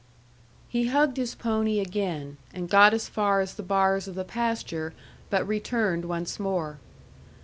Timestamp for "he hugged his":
0.67-1.35